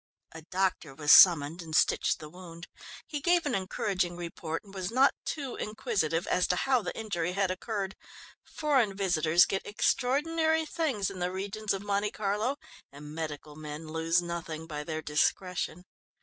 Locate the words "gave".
3.21-3.45